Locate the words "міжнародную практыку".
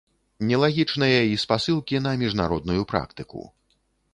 2.25-3.41